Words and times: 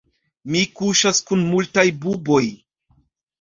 Mi 0.53 0.61
kuŝas 0.79 1.19
kun 1.27 1.43
multaj 1.51 1.85
buboj. 2.07 2.41